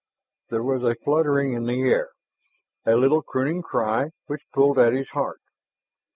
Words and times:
There 0.49 0.63
was 0.63 0.81
a 0.83 0.95
fluttering 0.95 1.53
in 1.53 1.67
the 1.67 1.83
air, 1.83 2.09
a 2.87 2.95
little 2.95 3.21
crooning 3.21 3.61
cry 3.61 4.09
which 4.25 4.41
pulled 4.51 4.79
at 4.79 4.93
his 4.93 5.09
heart. 5.09 5.41